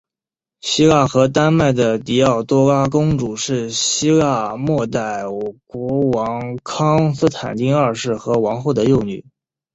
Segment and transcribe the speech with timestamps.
[0.61, 5.21] 希腊和丹麦的狄奥多拉公主是希腊未代
[5.67, 9.23] 国王康斯坦丁二世和王后的幼女。